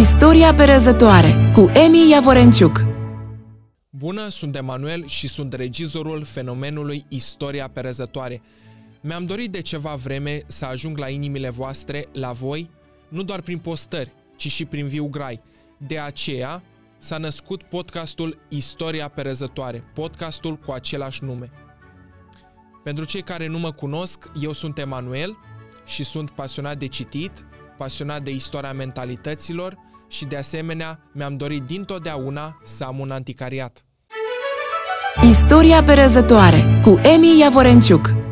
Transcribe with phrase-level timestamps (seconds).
[0.00, 2.84] Istoria perezătoare cu Emi Iavorenciuc
[3.90, 8.42] Bună, sunt Emanuel și sunt regizorul fenomenului Istoria perezătoare.
[9.00, 12.70] Mi-am dorit de ceva vreme să ajung la inimile voastre, la voi,
[13.08, 15.40] nu doar prin postări, ci și prin viu grai.
[15.86, 16.62] De aceea
[16.98, 21.50] s-a născut podcastul Istoria perezătoare, podcastul cu același nume.
[22.84, 25.36] Pentru cei care nu mă cunosc, eu sunt Emanuel
[25.86, 27.46] și sunt pasionat de citit,
[27.78, 29.76] pasionat de istoria mentalităților
[30.08, 33.84] și de asemenea mi-am dorit dintotdeauna să am un anticariat.
[35.28, 38.25] Istoria perezătoare cu Emi Iavorenciuc